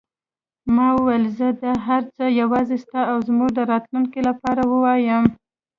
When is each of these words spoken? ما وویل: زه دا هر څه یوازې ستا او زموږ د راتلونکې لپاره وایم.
ما 0.75 0.87
وویل: 0.95 1.25
زه 1.37 1.47
دا 1.63 1.73
هر 1.87 2.03
څه 2.15 2.23
یوازې 2.41 2.77
ستا 2.83 3.01
او 3.11 3.17
زموږ 3.27 3.49
د 3.53 3.59
راتلونکې 3.71 4.19
لپاره 4.29 4.61
وایم. 4.65 5.25